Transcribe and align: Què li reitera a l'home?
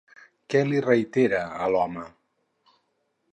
Què 0.53 0.61
li 0.69 0.79
reitera 0.85 1.43
a 1.67 1.67
l'home? 1.75 2.07